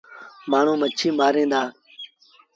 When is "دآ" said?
1.51-1.61